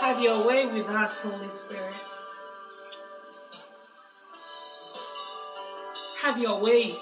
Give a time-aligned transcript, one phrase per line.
[0.00, 1.94] Have your way with us, Holy Spirit.
[6.20, 6.94] Have your way.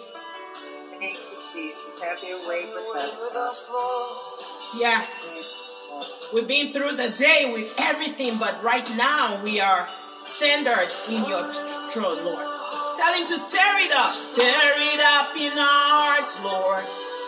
[0.99, 2.01] Thank you, Jesus.
[2.01, 3.71] Have your way with us.
[4.79, 5.51] Yes.
[6.33, 9.89] We've been through the day with everything, but right now we are
[10.23, 11.45] centered in your
[11.91, 12.47] throne, Lord.
[12.97, 14.13] Tell him to stir it up.
[14.13, 16.85] Stir it up in our hearts, Lord.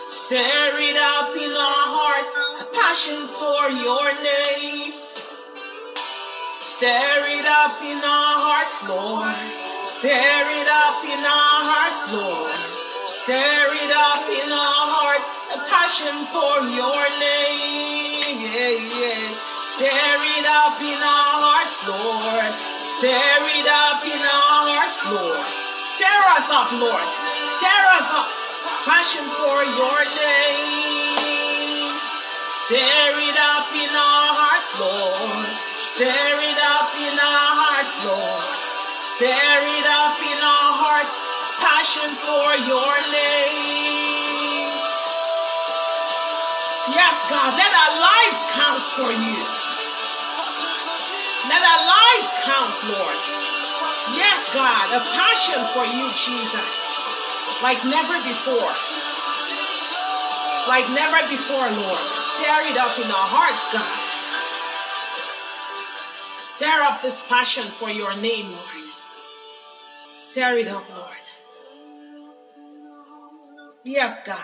[0.09, 2.35] Stir it up in our hearts.
[2.61, 5.06] A passion for your name.
[6.77, 9.33] Stir it up in our hearts, Lord.
[9.81, 12.53] Stir it up in our hearts, Lord.
[13.09, 15.49] Stir it up in our hearts.
[15.57, 18.45] A passion for your name.
[18.45, 19.25] Yeah, yeah.
[19.73, 22.53] Stir it up in our hearts, Lord.
[22.77, 25.49] Stir it up in our hearts, Lord.
[25.97, 27.09] Stir us up, Lord.
[27.57, 28.29] Stir us up.
[28.85, 31.89] Passion for your name.
[32.69, 35.66] Stir it up in our hearts, Lord.
[35.97, 38.45] Stir it up in our hearts, Lord.
[39.01, 41.17] Stir it up in our hearts.
[41.57, 44.77] Passion for your name.
[46.93, 49.41] Yes, God, let our lives count for you.
[51.49, 53.17] Let our lives count, Lord.
[54.21, 56.93] Yes, God, a passion for you, Jesus.
[57.65, 58.69] Like never before.
[60.69, 62.05] Like never before, Lord.
[62.37, 64.06] Stir it up in our hearts, God.
[66.57, 68.87] Stir up this passion for your name, Lord.
[70.17, 71.13] Stir it up, Lord.
[73.85, 74.39] Yes, God.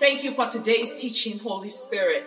[0.00, 2.24] Thank you for today's teaching, Holy Spirit.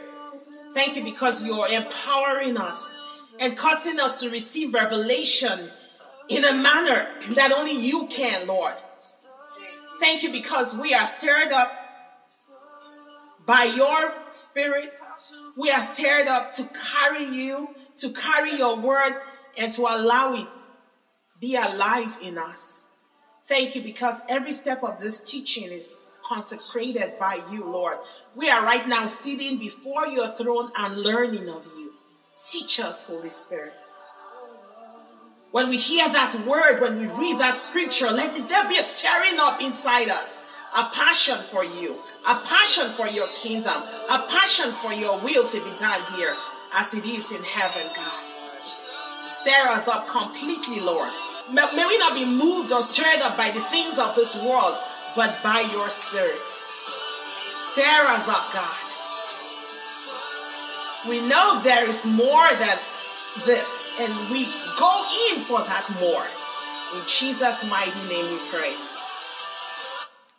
[0.73, 2.95] Thank you because you're empowering us
[3.37, 5.69] and causing us to receive revelation
[6.29, 8.75] in a manner that only you can, Lord.
[9.99, 11.69] Thank you because we are stirred up
[13.45, 14.93] by your spirit.
[15.57, 19.13] We are stirred up to carry you, to carry your word,
[19.57, 20.47] and to allow it
[21.39, 22.85] be alive in us.
[23.47, 27.97] Thank you because every step of this teaching is consecrated by you, Lord.
[28.35, 31.93] We are right now sitting before your throne and learning of you.
[32.43, 33.73] Teach us, Holy Spirit.
[35.51, 39.39] When we hear that word, when we read that scripture, let there be a stirring
[39.39, 40.45] up inside us,
[40.75, 41.95] a passion for you,
[42.27, 46.35] a passion for your kingdom, a passion for your will to be done here
[46.73, 48.23] as it is in heaven, God.
[49.31, 51.11] Stir us up completely, Lord.
[51.51, 54.75] May, we not be moved or stirred up by the things of this world,
[55.15, 56.35] but by your spirit.
[57.61, 58.85] Stir us up, God.
[61.07, 62.77] We know there is more than
[63.45, 64.45] this, and we
[64.77, 66.25] go in for that more.
[66.99, 68.73] In Jesus' mighty name we pray.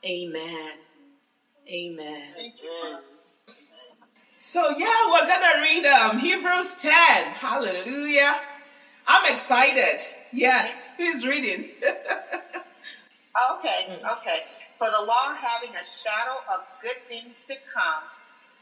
[0.04, 0.70] Amen.
[1.68, 2.34] Amen.
[4.38, 6.92] So yeah, we're gonna read um, Hebrews 10.
[6.92, 8.40] Hallelujah.
[9.06, 10.04] I'm excited.
[10.32, 11.70] Yes, who's reading?
[13.52, 14.40] Okay, okay.
[14.78, 18.02] For the law having a shadow of good things to come,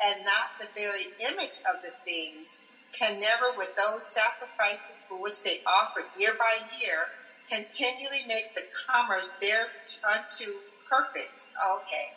[0.05, 5.45] and not the very image of the things, can never, with those sacrifices for which
[5.45, 7.07] they offered year by year,
[7.49, 10.59] continually make the comers thereunto
[10.91, 11.51] perfect.
[11.79, 12.11] Okay.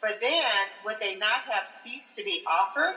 [0.00, 2.96] For then would they not have ceased to be offered?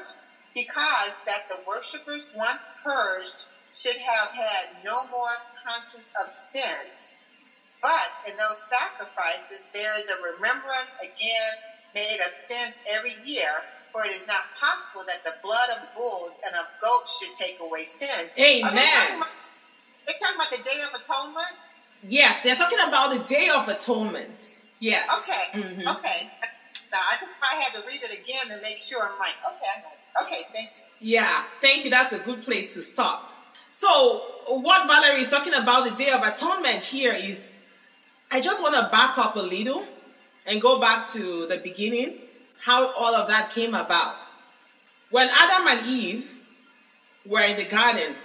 [0.55, 5.35] Because that the worshippers once purged should have had no more
[5.67, 7.17] conscience of sins.
[7.81, 11.53] But in those sacrifices, there is a remembrance again
[11.93, 13.51] made of sins every year.
[13.91, 17.57] For it is not possible that the blood of bulls and of goats should take
[17.59, 18.33] away sins.
[18.39, 18.65] Amen.
[18.65, 19.27] Are they talking about,
[20.05, 21.55] they're talking about the Day of Atonement?
[22.01, 24.41] Yes, they're talking about the Day of Atonement.
[24.79, 25.09] Yes.
[25.29, 25.59] Okay.
[25.59, 25.97] Mhm.
[25.97, 26.31] Okay.
[26.93, 29.01] Now I just I had to read it again to make sure.
[29.01, 30.25] I'm like, okay, I it.
[30.25, 30.83] okay, thank you.
[31.15, 31.89] Yeah, thank you.
[31.89, 33.31] That's a good place to stop.
[33.71, 37.59] So, what Valerie is talking about the Day of Atonement here is
[38.31, 39.83] I just want to back up a little
[40.45, 42.19] and go back to the beginning,
[42.61, 44.15] how all of that came about.
[45.09, 46.31] When Adam and Eve
[47.25, 48.15] were in the garden,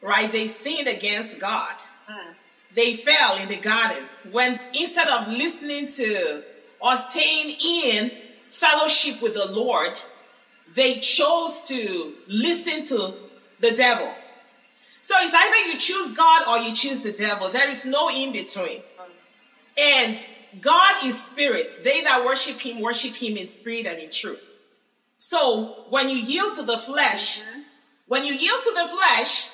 [0.00, 1.74] right, they sinned against God.
[2.06, 2.32] Hmm.
[2.76, 6.44] They fell in the garden when instead of listening to
[6.80, 8.10] or staying in
[8.48, 10.00] fellowship with the Lord,
[10.74, 13.14] they chose to listen to
[13.60, 14.12] the devil.
[15.00, 17.48] So it's either you choose God or you choose the devil.
[17.50, 18.80] There is no in between.
[19.76, 20.18] And
[20.60, 21.80] God is spirit.
[21.82, 24.50] They that worship him worship him in spirit and in truth.
[25.18, 27.60] So when you yield to the flesh, mm-hmm.
[28.08, 29.50] when you yield to the flesh,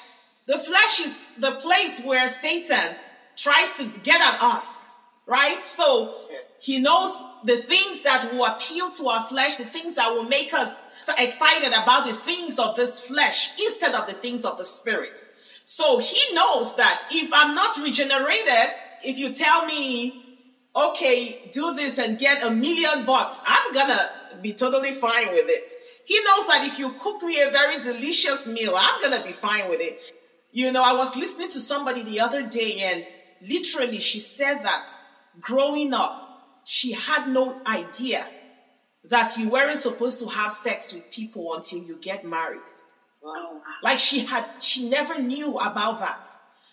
[0.46, 2.96] the flesh is the place where Satan
[3.36, 4.89] tries to get at us
[5.26, 5.62] right?
[5.64, 6.60] So Yes.
[6.64, 10.52] he knows the things that will appeal to our flesh, the things that will make
[10.52, 10.82] us
[11.18, 15.20] excited about the things of this flesh instead of the things of the spirit.
[15.64, 18.74] So he knows that if I'm not regenerated,
[19.04, 20.38] if you tell me,
[20.74, 24.10] okay, do this and get a million bucks, I'm gonna
[24.42, 25.70] be totally fine with it.
[26.04, 29.68] He knows that if you cook me a very delicious meal, I'm gonna be fine
[29.68, 30.00] with it.
[30.52, 33.06] You know, I was listening to somebody the other day and
[33.40, 34.88] literally she said that
[35.40, 38.26] growing up, she had no idea
[39.04, 42.60] that you weren't supposed to have sex with people until you get married.
[43.22, 43.60] Wow.
[43.82, 46.28] Like she had, she never knew about that.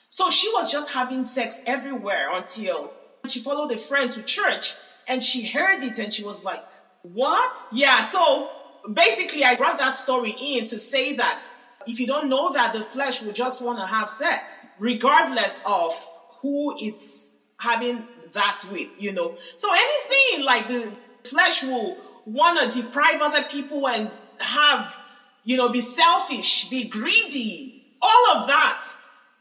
[0.09, 2.91] So she was just having sex everywhere until
[3.27, 4.75] she followed a friend to church
[5.07, 6.63] and she heard it and she was like,
[7.03, 7.59] what?
[7.71, 8.49] Yeah, so
[8.91, 11.47] basically I brought that story in to say that
[11.85, 15.93] if you don't know that the flesh will just want to have sex, regardless of
[16.41, 18.05] who it's having
[18.37, 19.35] that with, you know.
[19.57, 20.93] So anything like the
[21.23, 24.97] flesh will want to deprive other people and have,
[25.43, 27.83] you know, be selfish, be greedy.
[28.01, 28.85] All of that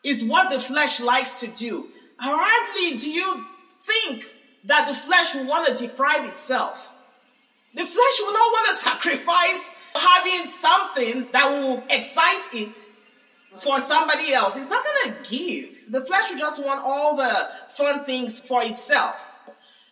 [0.03, 1.87] is what the flesh likes to do.
[2.19, 3.45] Hardly do you
[3.83, 4.25] think
[4.65, 6.93] that the flesh will want to deprive itself.
[7.75, 12.79] The flesh will not want to sacrifice having something that will excite it
[13.59, 14.57] for somebody else.
[14.57, 15.91] It's not going to give.
[15.91, 19.37] The flesh will just want all the fun things for itself.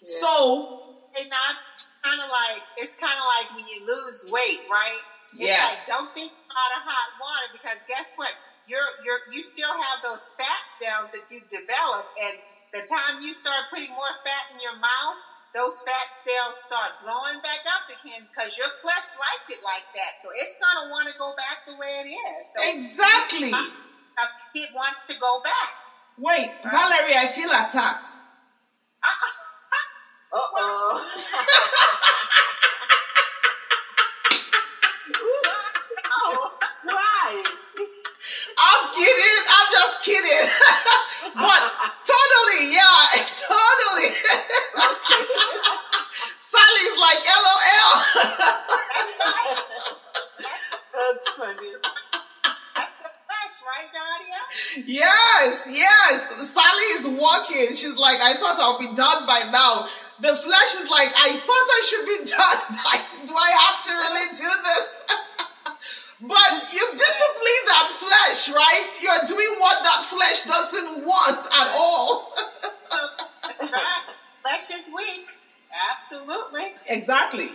[0.06, 0.82] So,
[1.12, 1.56] Hey, not
[2.04, 5.00] kind of like it's kind of like when you lose weight, right?
[5.32, 5.88] It's Yes.
[5.88, 8.30] Like, don't think out of hot water because guess what?
[8.68, 12.34] You're you're you still have those fat cells that you've developed, and
[12.72, 15.18] the time you start putting more fat in your mouth,
[15.54, 20.18] those fat cells start blowing back up again because your flesh liked it like that.
[20.18, 22.50] So it's gonna want to go back the way it is.
[22.50, 23.54] So exactly.
[24.54, 25.70] it wants to go back.
[26.18, 28.18] Wait, Valerie, I feel attacked.
[29.02, 29.08] Uh
[30.34, 31.10] oh.
[36.24, 37.44] oh, why?
[38.58, 39.38] I'm kidding.
[39.54, 40.48] I'm just kidding.
[41.34, 41.62] but
[42.02, 44.10] totally, yeah, totally.
[46.38, 47.94] Sally's like, LOL.
[50.94, 51.72] That's funny.
[52.74, 54.86] That's the flesh, right, Nadia?
[54.86, 56.48] yes, yes.
[56.48, 57.06] Sally is
[57.64, 57.76] walking.
[57.76, 59.86] She's like, I thought I'll be done by now.
[60.20, 63.00] The flesh is like, I thought I should be done by.
[63.26, 65.04] Do I have to really do this?
[66.22, 68.90] but you discipline that flesh, right?
[69.02, 72.32] You're doing what that flesh doesn't want at all.
[74.42, 75.26] Flesh is weak.
[75.90, 76.74] Absolutely.
[76.88, 77.48] Exactly.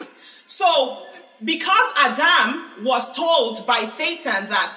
[0.47, 1.05] So,
[1.45, 4.75] because Adam was told by Satan that,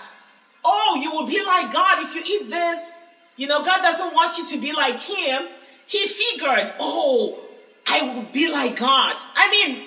[0.62, 3.01] oh, you will be like God if you eat this,
[3.42, 5.48] you know, God doesn't want you to be like Him,
[5.88, 7.40] he figured, oh,
[7.88, 9.16] I will be like God.
[9.34, 9.82] I mean,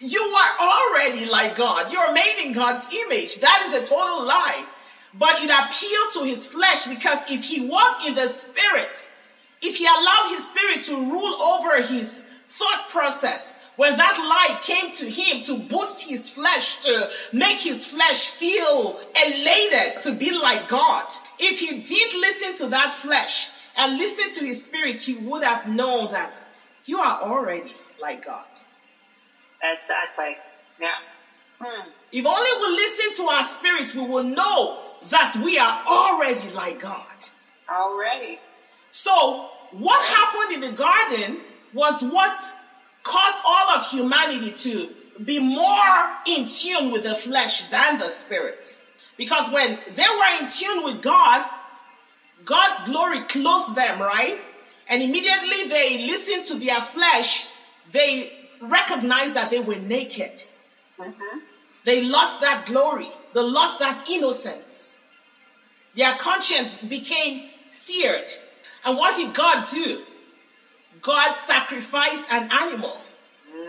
[0.00, 1.92] you are already like God.
[1.92, 3.38] You're made in God's image.
[3.38, 4.64] That is a total lie.
[5.14, 9.12] But it appealed to his flesh because if he was in the spirit,
[9.62, 14.90] if he allowed his spirit to rule over his thought process, when that lie came
[14.90, 20.66] to him to boost his flesh, to make his flesh feel elated to be like
[20.66, 21.06] God,
[21.38, 25.68] if he did listen to that flesh and listen to his spirit, he would have
[25.68, 26.42] known that
[26.84, 28.44] you are already like God.
[29.62, 30.36] Exactly.
[30.80, 30.88] Yeah.
[31.60, 31.88] Hmm.
[32.12, 34.78] If only we listen to our spirit, we will know
[35.10, 37.04] that we are already like God.
[37.70, 38.38] Already.
[38.90, 41.38] So, what happened in the garden
[41.74, 42.36] was what
[43.02, 44.88] caused all of humanity to
[45.24, 48.78] be more in tune with the flesh than the spirit.
[49.18, 51.44] Because when they were in tune with God,
[52.46, 54.38] God's glory clothed them, right?
[54.88, 57.46] And immediately they listened to their flesh,
[57.92, 58.32] they
[58.62, 60.44] recognized that they were naked.
[60.98, 61.38] Mm-hmm.
[61.84, 65.00] They lost that glory, they lost that innocence.
[65.94, 68.30] Their conscience became seared.
[68.84, 70.02] And what did God do?
[71.02, 72.96] God sacrificed an animal.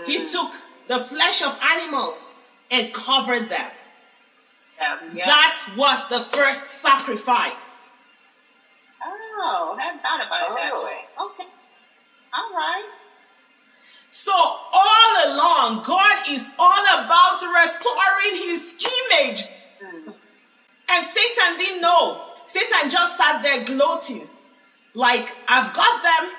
[0.05, 0.31] He mm.
[0.31, 0.53] took
[0.87, 2.39] the flesh of animals
[2.69, 3.71] and covered them.
[4.79, 5.25] Um, yeah.
[5.25, 7.89] That was the first sacrifice.
[9.03, 10.83] oh, I hadn't thought about it that Oh.
[10.85, 10.99] way.
[11.19, 11.47] Okay.
[12.33, 12.85] All right.
[14.11, 18.75] So, all along, God is all about restoring his
[19.11, 19.47] image.
[20.89, 22.21] And Satan didn't know.
[22.47, 24.27] Satan just sat there gloating.
[24.95, 26.31] Like, I've got them,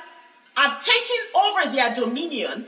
[0.56, 2.66] I've taken over their dominion.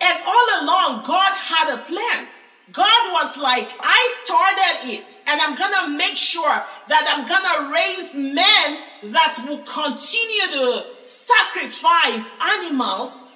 [0.00, 2.28] And all along, God had a plan.
[2.70, 8.14] God was like, I started it, and I'm gonna make sure that I'm gonna raise
[8.14, 8.78] men
[9.12, 13.28] that will continue to sacrifice animals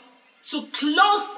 [0.44, 1.28] to clothe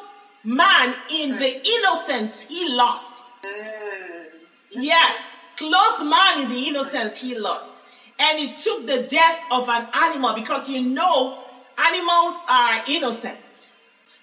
[0.45, 1.67] man in the mm.
[1.67, 3.25] innocence he lost.
[3.43, 4.27] Mm.
[4.73, 7.85] Yes, clothe man in the innocence he lost.
[8.21, 11.39] And it took the death of an animal because you know
[11.79, 13.73] animals are innocent.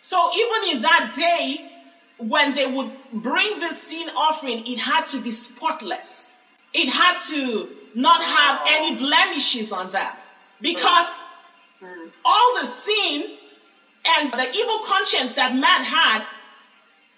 [0.01, 1.71] So even in that day,
[2.17, 6.37] when they would bring the sin offering, it had to be spotless.
[6.73, 10.13] It had to not have any blemishes on them
[10.61, 11.21] because
[12.23, 13.37] all the sin
[14.07, 16.25] and the evil conscience that man had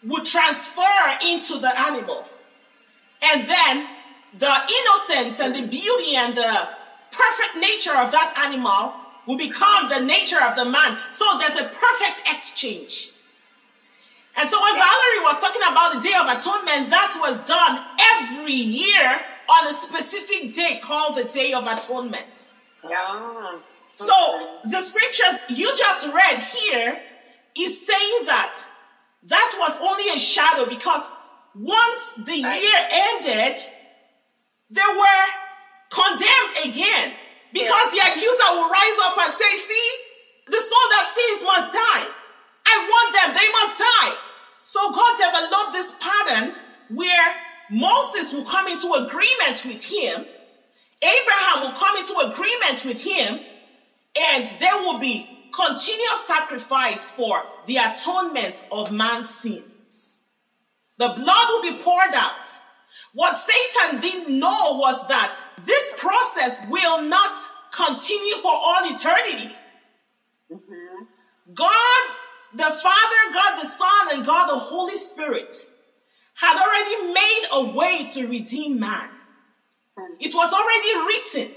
[0.03, 2.27] would transfer into the animal.
[3.21, 3.87] And then
[4.37, 6.69] the innocence and the beauty and the
[7.11, 8.93] perfect nature of that animal
[9.25, 10.97] will become the nature of the man.
[11.11, 13.11] So there's a perfect exchange.
[14.37, 17.81] And so when Valerie was talking about the Day of Atonement, that was done
[18.13, 22.53] every year on a specific day called the Day of Atonement.
[22.87, 23.59] Yeah.
[23.95, 27.01] So the scripture you just read here
[27.57, 28.59] is saying that
[29.23, 31.11] that was only a shadow because
[31.55, 33.57] once the year ended,
[34.69, 35.25] they were
[35.89, 37.13] condemned again
[37.51, 39.89] because the accuser will rise up and say, See,
[40.45, 42.05] the soul that sins must die.
[42.67, 44.26] I want them, they must die.
[44.67, 46.53] So God developed this pattern
[46.89, 47.35] where
[47.71, 50.25] Moses will come into agreement with him,
[51.01, 53.39] Abraham will come into agreement with him,
[54.19, 60.19] and there will be continuous sacrifice for the atonement of man's sins.
[60.97, 62.49] The blood will be poured out.
[63.13, 67.37] What Satan didn't know was that this process will not
[67.71, 69.55] continue for all eternity.
[70.51, 71.53] Mm-hmm.
[71.53, 72.15] God
[72.53, 75.55] the Father, God the Son, and God the Holy Spirit
[76.35, 79.09] had already made a way to redeem man.
[79.97, 80.13] Hmm.
[80.19, 81.55] It was already written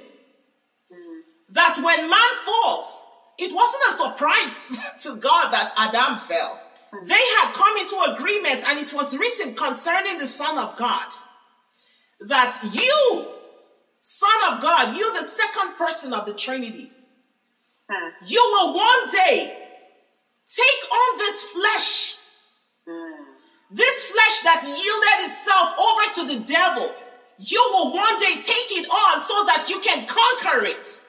[0.93, 1.21] hmm.
[1.51, 3.07] that when man falls,
[3.39, 6.61] it wasn't a surprise to God that Adam fell.
[6.93, 7.07] Hmm.
[7.07, 11.13] They had come into agreement, and it was written concerning the Son of God
[12.21, 13.27] that you,
[14.01, 16.91] Son of God, you, the second person of the Trinity,
[18.27, 19.60] you will one day
[20.51, 22.17] take on this flesh,
[23.71, 26.93] this flesh that yielded itself over to the devil.
[27.39, 31.05] You will one day take it on so that you can conquer it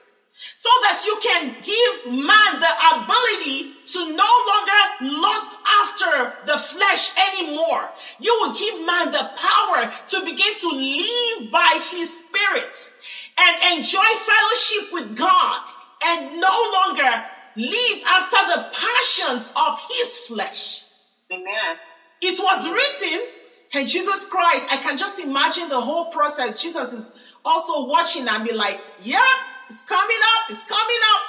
[0.55, 7.12] so that you can give man the ability to no longer lust after the flesh
[7.29, 7.89] anymore.
[8.19, 12.93] You will give man the power to begin to live by his spirit
[13.39, 15.67] and enjoy fellowship with God
[16.03, 20.84] and no longer live after the passions of his flesh.
[21.31, 21.77] Amen.
[22.22, 23.27] It was written,
[23.74, 26.62] and Jesus Christ, I can just imagine the whole process.
[26.62, 29.25] Jesus is also watching and be like, yeah,
[29.70, 31.22] it's coming up, it's coming up.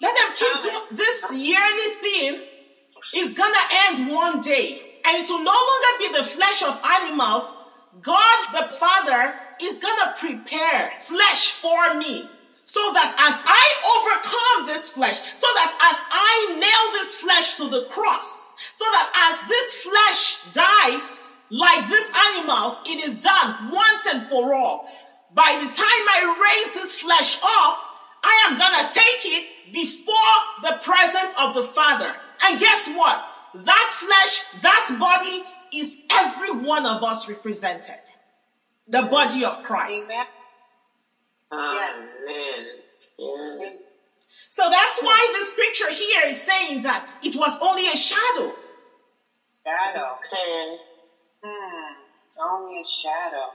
[0.00, 2.42] Let them keep doing this yearly thing.
[3.14, 3.56] It's gonna
[3.86, 4.82] end one day.
[5.06, 7.56] And it will no longer be the flesh of animals.
[8.02, 12.28] God the Father is gonna prepare flesh for me.
[12.66, 17.68] So that as I overcome this flesh, so that as I nail this flesh to
[17.70, 24.06] the cross, so that as this flesh dies, like these animals, it is done once
[24.12, 24.88] and for all.
[25.32, 27.78] By the time I raise this flesh up,
[28.24, 32.12] I am gonna take it before the presence of the Father.
[32.42, 33.24] And guess what?
[33.54, 38.00] That flesh, that body is every one of us represented.
[38.88, 40.10] The body of Christ.
[40.10, 40.26] Amen.
[41.52, 42.66] Amen.
[43.18, 43.70] Yeah.
[44.50, 48.52] So that's why the scripture here is saying that it was only a shadow.
[49.64, 50.16] Shadow.
[50.18, 50.76] Okay.
[51.44, 51.92] Hmm.
[52.26, 53.46] It's only a shadow.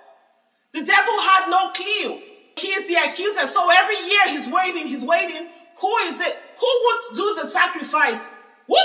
[0.74, 2.22] The devil had no clue.
[2.58, 3.46] He is the accuser.
[3.46, 5.48] So every year he's waiting, he's waiting.
[5.80, 6.38] Who is it?
[6.60, 8.30] Who would do the sacrifice?
[8.68, 8.80] Whoop!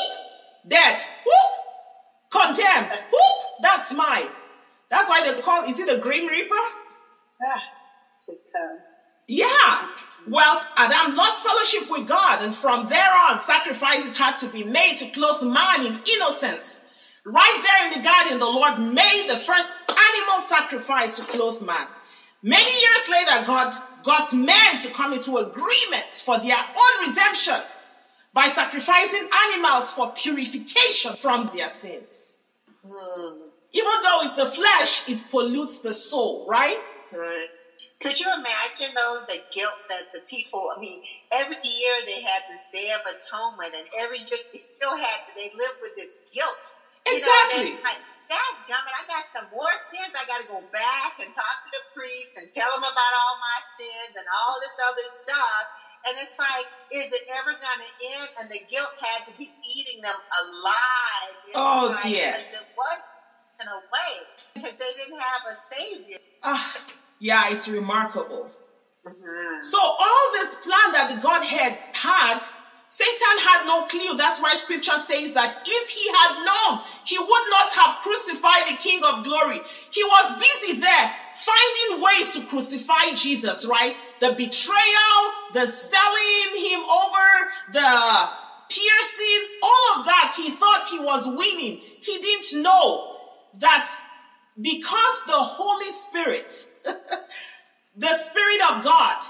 [0.67, 1.01] Dead.
[1.25, 2.33] Whoop!
[2.43, 2.93] Condemned.
[3.13, 3.37] Whoop!
[3.63, 4.29] That's mine.
[4.91, 6.55] That's why they call, is it the Grim Reaper?
[6.55, 7.63] Ah,
[8.23, 8.79] to come.
[9.27, 9.89] Yeah.
[10.29, 14.97] Well, Adam lost fellowship with God, and from there on, sacrifices had to be made
[14.99, 16.85] to clothe man in innocence.
[17.25, 21.87] Right there in the garden, the Lord made the first animal sacrifice to clothe man.
[22.43, 27.61] Many years later, God got men to come into agreement for their own redemption
[28.33, 32.43] by sacrificing animals for purification from their sins.
[32.87, 33.49] Hmm.
[33.73, 36.79] Even though it's the flesh, it pollutes the soul, right?
[37.13, 37.49] Right.
[38.01, 40.69] Could you imagine though the guilt that the people?
[40.75, 41.01] I mean,
[41.33, 45.51] every year they had this Day of Atonement, and every year they still had they
[45.57, 46.73] lived with this guilt.
[47.07, 47.81] You know, Exactly.
[47.85, 48.03] like,
[48.69, 50.13] gummit, I got some more sins.
[50.19, 53.37] I got to go back and talk to the priest and tell him about all
[53.39, 55.65] my sins and all this other stuff.
[56.07, 58.29] And it's like, is it ever going to end?
[58.43, 61.37] And the guilt had to be eating them alive.
[61.47, 62.33] You Oh, like, dear.
[62.35, 63.01] Because it was
[63.63, 64.13] in a way
[64.55, 66.19] because they didn't have a savior.
[66.43, 66.75] Ah,
[67.19, 68.51] yeah, it's remarkable.
[69.07, 69.63] Mm-hmm.
[69.63, 72.41] So all this plan that the Godhead had,
[72.89, 74.17] Satan had no clue.
[74.17, 78.77] That's why scripture says that if he had known, he would not have crucified the
[78.77, 79.61] King of glory.
[79.91, 83.97] He was busy there finding ways to crucify Jesus, right?
[84.21, 85.21] The betrayal,
[85.53, 88.29] the selling him over, the
[88.69, 90.35] piercing, all of that.
[90.37, 91.81] He thought he was winning.
[92.01, 93.17] He didn't know
[93.59, 93.89] that
[94.61, 96.67] because the Holy Spirit
[97.97, 99.23] the Spirit of God,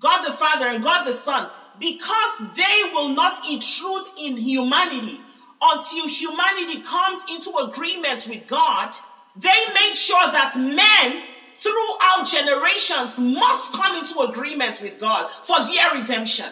[0.00, 5.20] God the Father and God the Son, because they will not intrude in humanity
[5.60, 8.94] until humanity comes into agreement with God,
[9.36, 11.22] they made sure that men
[11.54, 16.46] throughout generations must come into agreement with God for their redemption.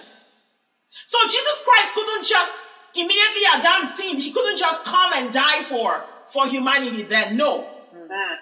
[1.05, 2.65] So Jesus Christ couldn't just
[2.95, 7.37] immediately Adam sinned, he couldn't just come and die for for humanity then.
[7.37, 7.69] No.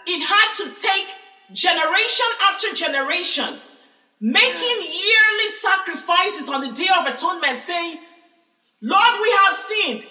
[0.06, 1.14] It had to take
[1.52, 3.60] generation after generation
[4.20, 8.00] making yearly sacrifices on the day of atonement saying,
[8.80, 10.08] "Lord, we have sinned.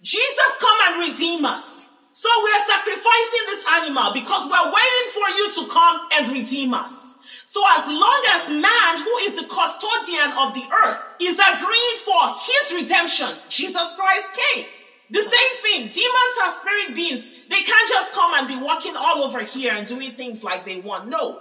[0.00, 5.28] Jesus come and redeem us." So we are sacrificing this animal because we're waiting for
[5.36, 7.16] you to come and redeem us.
[7.46, 12.34] So as long as man, who is the custodian of the earth, is agreeing for
[12.40, 14.66] his redemption, Jesus Christ came.
[15.12, 17.44] The same thing, demons are spirit beings.
[17.44, 20.80] They can't just come and be walking all over here and doing things like they
[20.80, 21.08] want.
[21.08, 21.38] No.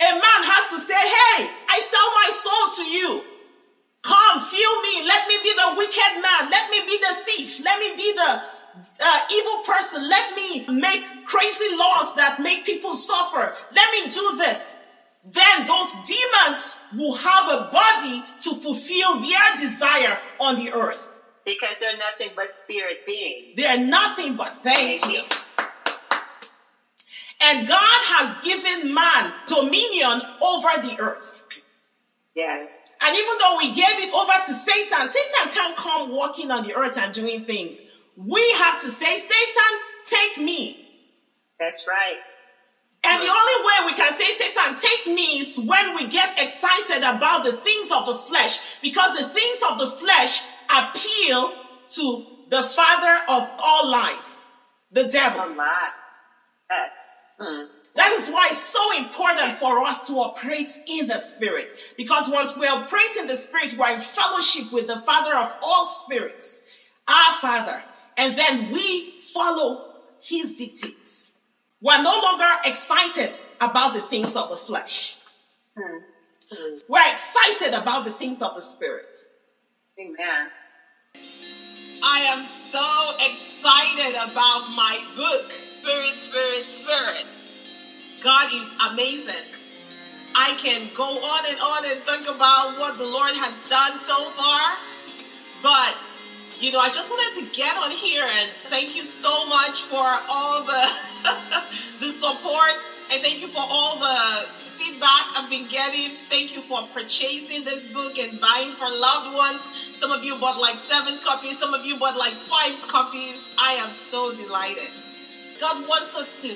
[0.00, 3.24] A man has to say, Hey, I sell my soul to you.
[4.02, 5.08] Come, feel me.
[5.08, 6.50] Let me be the wicked man.
[6.50, 7.64] Let me be the thief.
[7.64, 8.42] Let me be the
[9.00, 10.06] uh, evil person.
[10.06, 13.56] Let me make crazy laws that make people suffer.
[13.72, 14.80] Let me do this.
[15.24, 21.17] Then those demons will have a body to fulfill their desire on the earth.
[21.48, 23.56] Because they're nothing but spirit beings.
[23.56, 25.22] They're nothing but thank you.
[27.40, 31.42] And God has given man dominion over the earth.
[32.34, 32.82] Yes.
[33.00, 36.76] And even though we gave it over to Satan, Satan can't come walking on the
[36.76, 37.80] earth and doing things.
[38.14, 40.86] We have to say, Satan, take me.
[41.58, 42.18] That's right.
[43.04, 46.98] And the only way we can say, Satan, take me is when we get excited
[46.98, 51.52] about the things of the flesh, because the things of the flesh appeal
[51.90, 54.50] to the father of all lies,
[54.90, 55.54] the devil.
[56.70, 57.26] Yes.
[57.38, 57.64] Hmm.
[57.94, 61.76] That is why it's so important for us to operate in the spirit.
[61.96, 65.84] Because once we operate in the spirit, we're in fellowship with the Father of all
[65.84, 66.62] spirits,
[67.08, 67.82] our Father.
[68.16, 71.34] And then we follow his dictates.
[71.80, 75.16] We're no longer excited about the things of the flesh.
[75.76, 75.98] Hmm.
[76.50, 76.74] Hmm.
[76.88, 79.18] We're excited about the things of the spirit.
[80.00, 80.50] Amen.
[82.02, 87.26] I am so excited about my book, Spirit, Spirit, Spirit.
[88.20, 89.58] God is amazing.
[90.36, 94.30] I can go on and on and think about what the Lord has done so
[94.30, 94.78] far,
[95.62, 95.98] but
[96.60, 100.04] you know, I just wanted to get on here and thank you so much for
[100.30, 100.92] all the
[102.00, 102.72] the support
[103.12, 104.48] and thank you for all the
[104.78, 106.16] feedback I've been getting.
[106.30, 109.68] Thank you for purchasing this book and buying for loved ones.
[109.96, 113.50] Some of you bought like seven copies, some of you bought like five copies.
[113.58, 114.90] I am so delighted.
[115.60, 116.54] God wants us to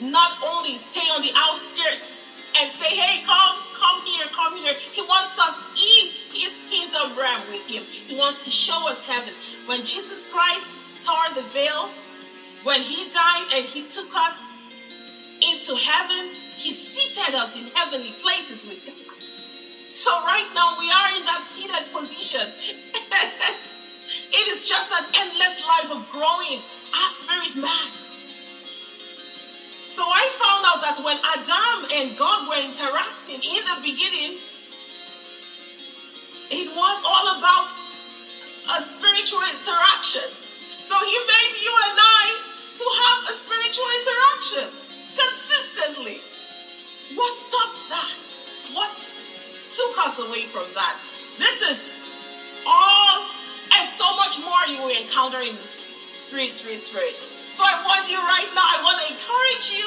[0.00, 2.28] not only stay on the outskirts
[2.60, 4.74] and say, hey, come, come here, come here.
[4.74, 7.84] He wants us in his kingdom realm with him.
[7.84, 9.32] He wants to show us heaven.
[9.66, 11.90] When Jesus Christ tore the veil,
[12.64, 14.54] when he died and he took us
[15.40, 18.94] into heaven, he seated us in heavenly places with God.
[19.90, 22.50] So right now we are in that seated position.
[22.92, 26.60] it is just an endless life of growing
[26.92, 27.92] our spirit man.
[29.86, 34.38] So I found out that when Adam and God were interacting in the beginning,
[36.50, 37.72] it was all about
[38.76, 40.28] a spiritual interaction.
[40.82, 42.24] So he made you and I
[42.76, 44.68] to have a spiritual interaction
[45.16, 46.20] consistently.
[47.14, 48.26] What stopped that?
[48.72, 48.96] What
[49.70, 50.98] took us away from that?
[51.38, 52.04] This is
[52.66, 53.24] all
[53.78, 55.56] and so much more you will encounter in
[56.14, 57.16] Spirit, Spirit, Spirit.
[57.50, 59.86] So I want you right now, I want to encourage you.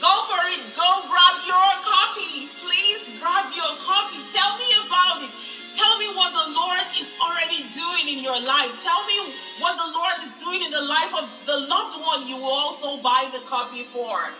[0.00, 0.60] Go for it.
[0.76, 2.52] Go grab your copy.
[2.60, 4.20] Please grab your copy.
[4.28, 5.32] Tell me about it.
[5.72, 8.76] Tell me what the Lord is already doing in your life.
[8.82, 12.36] Tell me what the Lord is doing in the life of the loved one you
[12.36, 14.32] will also buy the copy for.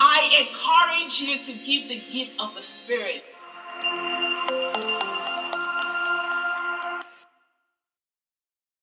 [0.00, 3.24] I encourage you to give the gift of the Spirit.